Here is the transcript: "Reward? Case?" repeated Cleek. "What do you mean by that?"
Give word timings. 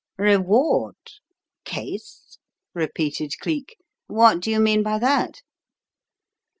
"Reward? 0.17 0.95
Case?" 1.63 2.39
repeated 2.73 3.37
Cleek. 3.39 3.77
"What 4.07 4.39
do 4.39 4.49
you 4.49 4.59
mean 4.59 4.81
by 4.81 4.97
that?" 4.97 5.43